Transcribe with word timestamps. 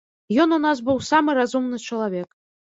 Ён 0.45 0.55
у 0.55 0.57
нас 0.63 0.81
быў 0.87 0.97
самы 1.09 1.35
разумны 1.41 1.81
чалавек. 1.91 2.27